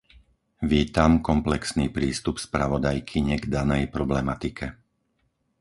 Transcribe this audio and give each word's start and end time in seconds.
Vítam 0.71 1.13
komplexný 1.29 1.85
prístup 1.97 2.35
spravodajkyne 2.45 3.35
k 3.41 3.45
danej 3.55 3.83
problematike. 3.95 4.65